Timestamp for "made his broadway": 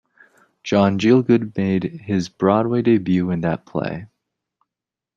1.55-2.81